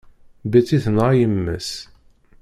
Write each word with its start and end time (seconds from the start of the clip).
Betty 0.51 0.77
tenɣa 0.83 1.11
yemma-s. 1.19 1.69